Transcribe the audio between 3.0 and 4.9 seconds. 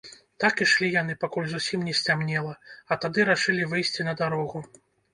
тады рашылі выйсці на дарогу.